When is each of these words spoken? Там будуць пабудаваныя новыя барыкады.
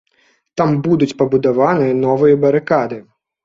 Там 0.61 0.69
будуць 0.87 1.11
пабудаваныя 1.21 2.01
новыя 2.05 2.43
барыкады. 2.49 3.03